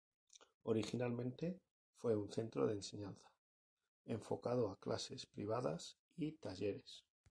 [0.63, 1.59] Originalmente
[1.99, 3.29] fue un centro de enseñanza,
[4.05, 7.03] enfocado a clases privadas y talleres.